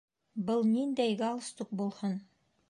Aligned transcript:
Был 0.47 0.63
ниндәй 0.69 1.19
галстук 1.19 1.77
булһын?! 1.83 2.19